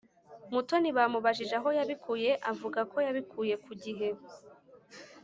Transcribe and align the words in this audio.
Mutoni 0.53 0.89
bamubajije 0.97 1.53
aho 1.59 1.69
yabikuye 1.77 2.31
avugako 2.51 2.97
yabikuye 3.07 3.53
ku 3.65 3.71
gihe 3.83 4.07